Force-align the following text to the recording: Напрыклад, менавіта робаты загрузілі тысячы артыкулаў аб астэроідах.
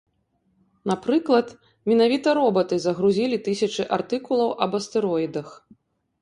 Напрыклад, 0.91 1.47
менавіта 1.91 2.29
робаты 2.39 2.79
загрузілі 2.87 3.37
тысячы 3.49 3.87
артыкулаў 3.99 4.49
аб 4.69 4.81
астэроідах. 4.81 5.47